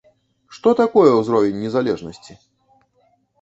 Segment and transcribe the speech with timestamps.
[0.57, 2.33] Што такое ўзровень незалежнасці?